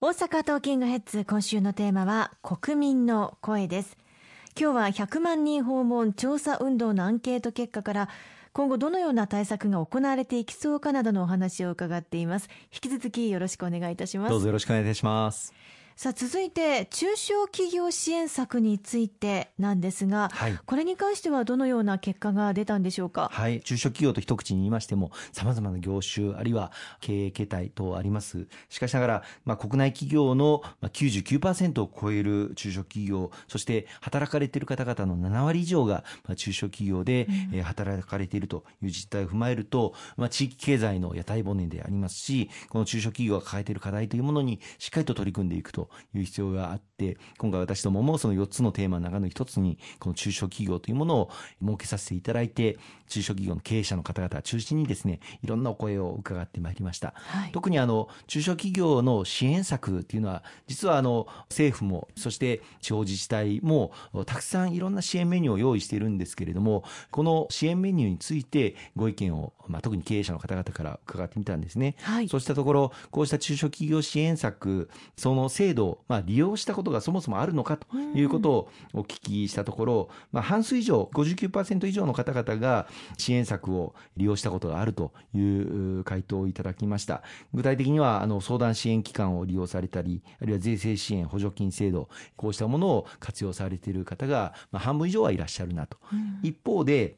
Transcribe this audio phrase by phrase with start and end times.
[0.00, 3.96] 大阪トーキングヘッズ今週のテーマは国民の声です。
[4.56, 8.08] 今日は100万人訪問調査運動のアンケート結果から
[8.52, 12.48] 今後どのような対策が行われていきそうかなどのお話を伺っています。
[12.72, 14.30] 引き続きよろしくお願いいたします。
[14.30, 15.52] どうぞよろしくお願いいたします。
[16.00, 23.28] さあ続いて中小企業支援策についてなんですが、はい、これに関してはどのような結果が出たんでしょうか？
[23.32, 26.70] はい、中小企業と一口に言いましても、さまざまな業種あるいは
[27.00, 28.46] 経営形態等あります。
[28.68, 36.04] しかしながら、まあ、国内企業の99%を超える中小企業、そして働かれている方々の7割以上が
[36.36, 37.26] 中小企業で
[37.64, 46.82] 働かれているという実態を踏まえると、まあ、地域経済の屋台骨でありますし、この中小企業が抱えている課題というものにしっかりと取り組んでいくとという必要があっ、
[47.38, 51.30] 今回私どももその4つのテーマの中の一つに、この中小企業というものを
[51.64, 52.76] 設けさせていただいて、
[53.06, 57.14] 中小企業の経営者の方々中心にですね、いろんなお声を伺ってまいりました。
[57.14, 63.92] はい、特にあの、中小企業の支援策っていうのは、実はあの、政府も、そして地方自治体も、
[64.26, 66.82] たくさんいろんな支援メニューを用意しているんですけれども、
[67.12, 71.94] この支援メニューについてご意見を、まあ、特に経営者の方々から伺ってみたんですね。
[72.00, 82.86] はい、そうしたところ、こうした中小企業支援策、その制度まあ、利用したことがそもそもあるのかということをお聞きしたところ、まあ、半数以上、59%以上の方々が
[83.16, 87.22] 支援策を利用したことがあるという回答をいただきました。
[87.54, 95.98] 具体的には、あの、相談支援機関を利用されたり、あるいは税制支援、補助金制度、こうしたものを活用されている方が、まあ、半分以上はいらっしゃるなと。
[96.42, 97.16] 一方で、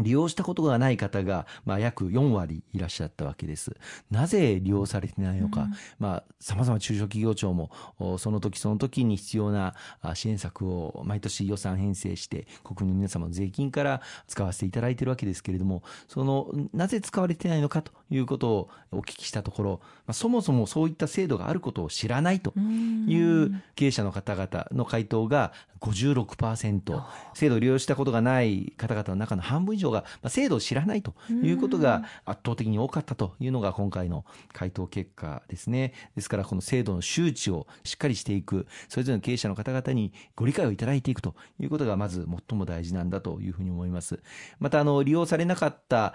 [0.00, 3.76] 利用したことがない方が、まあ、約4割いらっしゃったわけです。
[4.10, 7.70] なぜ利用されてないのか、うん、まあ、様々中小企業庁も、
[8.18, 9.74] その時その時に必要な
[10.14, 27.02] 支援策を毎年予算編成して、国民の皆様の税金から使わせていただいているわけですけれども、その、なぜ使われてないのかということをお聞きしたところ、まあ、そもそもそういった制度があることを知らないという経営者の方々の回答が56%、
[27.34, 35.92] 制度を利用したことがない方々の中の半分以上が制度を知らないということが圧倒的に多かったというのが今回の回答結果ですね。
[36.16, 44.20] ですからこの制度の周知をしっかりしていく、それぞれの経営者の方々にご理解をいただいていくということがまず最も大事なんだというふうに思います。
[44.58, 46.14] またあの利用されなかった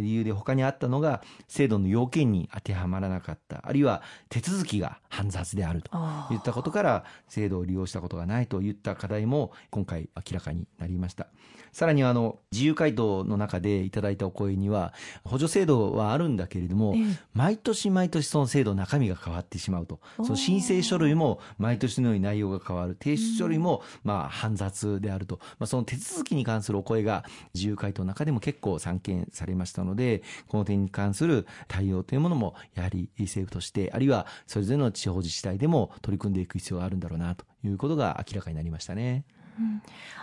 [0.00, 5.90] 理由で他にあったのが制度の要件に当てはまらなかった、あるいは手続きが煩雑であると
[6.32, 11.28] いったことから制度を利用したことがないといった課題も今回明らかになりました。
[11.72, 14.92] さらにあの自由回答の中でいただいたお声には
[15.24, 17.04] 補助制度はあるんだけれども、ええ、
[17.34, 20.00] 毎年毎年その制度中身が変わってしまうと。
[20.18, 22.96] その申請書類も毎年のように内容が変わる。
[23.00, 39.24] 提出書類もまあ煩雑であると、まあ、その手続きに関するお声が自由回答の中でも結構散見されましたのでこの点に関する対応というものもやはり政府としてあるいはそれぞれの地方自治体でも取り組んでいく必要があるんだろうなということが明らかになりましたね。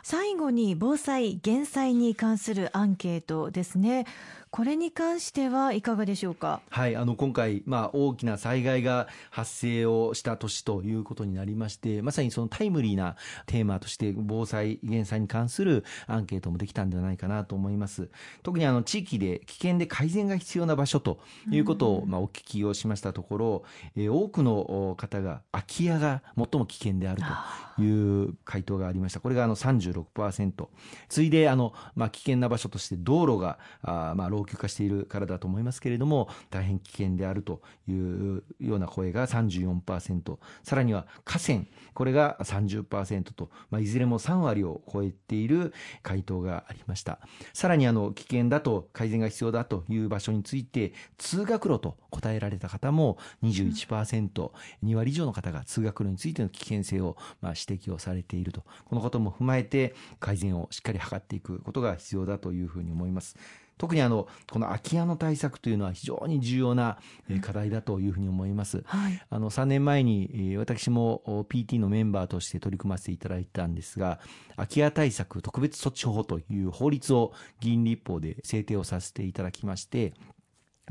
[0.03, 4.05] 最後に防災・減災に関するアンケートですね。
[4.51, 6.61] これに関してはいかがでしょうか？
[6.69, 18.09] はい、あの今回まあ大きな災害が発生をした年ということになりまして、まさにそのタイムリーなテーマとして防災減災に関するアンケートもできたんではないかなと思います。
[18.43, 21.19] 特にあの地域で危険で改善が必要な場所と
[21.51, 23.63] いうことをまあお聞きをしましたところ、
[23.97, 27.21] えー、多くの方が空き家が最も危険である
[27.75, 29.19] という回答がありました。
[29.25, 30.67] これがあの36%。
[31.09, 41.61] 次いであのまあ危険な場所として道路があまあ老朽化しているからだと思いますけれども大変危険であるというような声が34%さらには河川。
[41.95, 47.19] これが30%と、まあ、いずれも3割を超えている回答がありました。
[47.53, 54.51] さらにあの危険だと改善が必要だという場所について通学路と答えられた方も21%、
[54.83, 58.63] 2割以上の方が通学路についての危険性をまあ指摘をされていると。
[58.83, 63.37] このことも踏まえて改善をしっかり図っていくことが必要だというふうに思います。
[63.77, 66.97] 特にあのこの空き家の対策というのは非常に重要な
[67.41, 68.83] 課題だというふうに思います。
[68.85, 74.19] はい、あの3年前に私も PT のメンバーとして取り組ませていただいたんですが、
[74.55, 80.13] 空き家対策特別措置法という法律を議員立法で制定をさせていただきまして、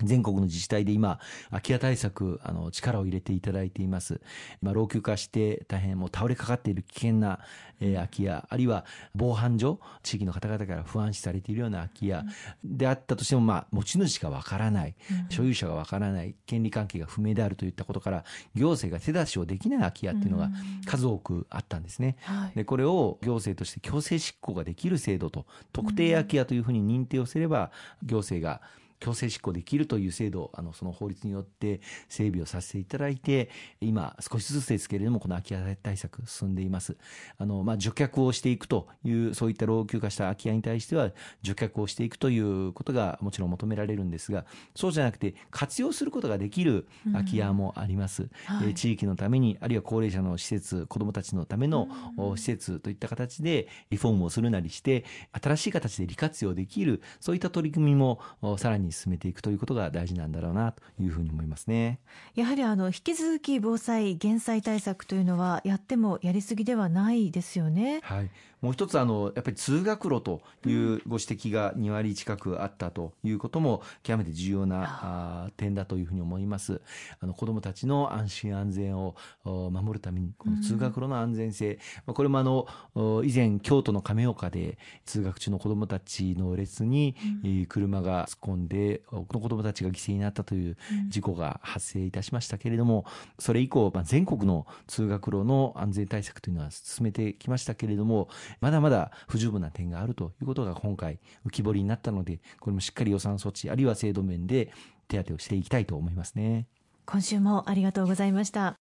[0.02, 1.20] 全国の自治体で今、
[1.50, 4.20] 空き家対策、あの、力を入れていただいています。
[4.60, 7.38] まあ、老朽化して大変もう倒れかかっている危険な、
[7.80, 12.24] えー、空き家、あるいは防犯所、地域の方々から不安視されているような空き家
[12.64, 14.96] であったとしても、まあ、持ち主がわからない、
[15.28, 18.24] 所有者がわからない、権利関係が不明であるといったことから、
[18.54, 20.50] 行政が手出しをできない空き家っていうのが
[20.86, 22.16] 数多くあったんですね。
[22.56, 27.70] で、これを行政として強制執行ができる制度と、特定空き家というふうに認定をすれば、
[28.02, 28.60] 行政が
[29.04, 33.50] 強制執行できるという制度あのその法律によって整備をさせていただいて
[33.82, 36.96] 今少しずつですけれどもこの空き家対策進んでいます。
[37.36, 41.10] あの、まあ、除却をしていくというそういった老朽化した空き家に対しては
[41.42, 48.28] 除却をしていくということがもちろん求められるんですがそうじゃなくて活用することができる空き家もあります、うん。
[48.56, 51.88] はい、地域のためにあるいは高齢者の施設子どもたちのための
[52.36, 58.20] 施設といった形でリフォームをするなりして新しい形で利活用できるそういった取り組みも
[58.56, 61.98] さらに進めていくということが大事なんだろうなというふうに思いますね
[62.34, 68.00] やはりあの引き続き防災減災対策というのはやってもやりすぎではないですよね。
[68.02, 68.30] はい
[68.64, 76.80] もう一つあのやっぱり通学路というご指摘が2割近くあったということも極めて重要なあ点だというふうに思います。
[77.20, 82.66] あの子どもたちの安心安全を守るためにこの通学路の安全性、うん、これもあの
[83.22, 90.78] 以前京都の亀岡で通学中の子どもたちの列に、うん、車が突っ込んで多くの子どもたちが犠牲になったという
[91.08, 93.04] 事故が発生いたしましたけれども、
[93.38, 104.72] それ以降、まあ、全国の通学路の安全対策というのは進めてきましたけれどもまだまだ不十分な点があるということが今回浮き彫りになったので、これもしっかり予算措置、あるいは制度面で
[105.08, 106.66] 手当をしていきたいと思いますね。
[107.06, 108.83] 今週もありがとうございました。